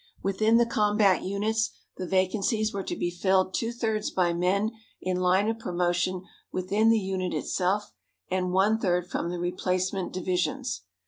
Within 0.23 0.57
the 0.57 0.65
combat 0.65 1.21
units, 1.21 1.69
the 1.97 2.07
vacancies 2.07 2.73
were 2.73 2.81
to 2.81 2.95
be 2.95 3.11
filled 3.11 3.53
two 3.53 3.71
thirds 3.71 4.09
by 4.09 4.33
men 4.33 4.71
in 4.99 5.17
line 5.19 5.47
of 5.47 5.59
promotion 5.59 6.23
within 6.51 6.89
the 6.89 6.97
unit 6.97 7.35
itself, 7.35 7.91
and 8.27 8.51
one 8.51 8.79
third 8.79 9.07
from 9.11 9.29
the 9.29 9.37
replacement 9.37 10.11
divisions. 10.11 10.81